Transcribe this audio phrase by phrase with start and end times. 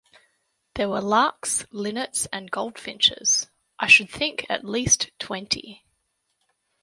[0.73, 5.85] There were larks, linnets, and goldfinches— I should think at least twenty.